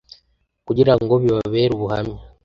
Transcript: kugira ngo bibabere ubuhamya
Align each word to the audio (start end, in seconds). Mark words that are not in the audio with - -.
kugira 0.67 0.93
ngo 1.01 1.13
bibabere 1.23 1.71
ubuhamya 1.77 2.19